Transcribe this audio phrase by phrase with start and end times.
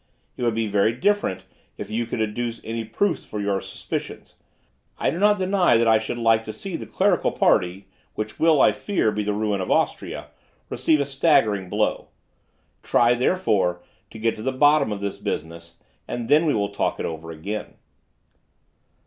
[0.35, 1.45] It would be very different
[1.77, 4.33] if you could adduce any proofs for your suspicions.
[4.97, 7.85] I do not deny that I should like to see the clerical party,
[8.15, 10.29] which will, I fear, be the ruin of Austria,
[10.71, 12.07] receive a staggering blow;
[12.81, 15.75] try, therefore, to get to the bottom of this business,
[16.07, 17.75] and then we will talk it over again."